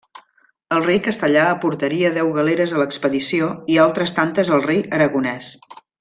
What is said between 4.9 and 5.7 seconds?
aragonès.